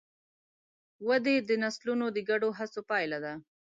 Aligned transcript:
ودې 1.07 1.35
د 1.49 1.49
نسلونو 1.63 2.05
د 2.15 2.17
ګډو 2.29 2.49
هڅو 2.59 2.81
پایله 2.89 3.17
ده. 3.25 3.33